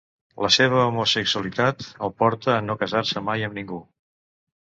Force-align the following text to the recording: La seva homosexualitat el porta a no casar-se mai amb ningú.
La 0.43 0.49
seva 0.53 0.77
homosexualitat 0.91 1.85
el 2.07 2.13
porta 2.21 2.55
a 2.55 2.63
no 2.71 2.77
casar-se 2.85 3.23
mai 3.29 3.47
amb 3.49 3.59
ningú. 3.59 3.79